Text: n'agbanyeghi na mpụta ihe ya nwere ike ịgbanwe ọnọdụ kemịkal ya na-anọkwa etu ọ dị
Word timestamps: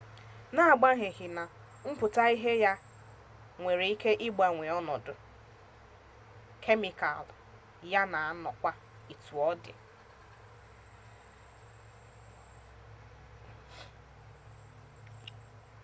n'agbanyeghi 0.53 1.27
na 1.35 1.43
mpụta 1.89 2.23
ihe 2.35 2.53
ya 2.63 2.73
nwere 3.59 3.85
ike 3.93 4.11
ịgbanwe 4.27 4.65
ọnọdụ 4.79 5.13
kemịkal 6.63 7.25
ya 7.91 8.01
na-anọkwa 8.11 8.71
etu 9.11 9.33
ọ 9.49 9.51
dị 9.63 9.73